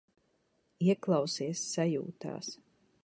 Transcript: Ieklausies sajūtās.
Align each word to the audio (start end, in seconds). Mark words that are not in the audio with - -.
Ieklausies 0.87 1.61
sajūtās. 1.77 2.53